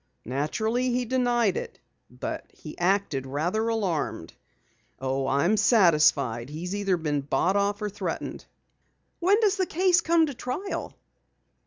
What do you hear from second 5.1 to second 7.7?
I'm satisfied he's either been bought